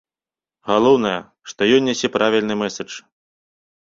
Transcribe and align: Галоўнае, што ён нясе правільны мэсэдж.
Галоўнае, 0.69 1.19
што 1.51 1.67
ён 1.75 1.81
нясе 1.89 2.07
правільны 2.15 2.57
мэсэдж. 2.63 2.93